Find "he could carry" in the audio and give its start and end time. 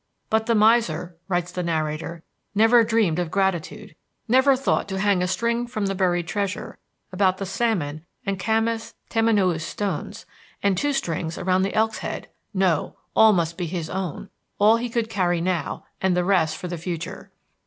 14.77-15.39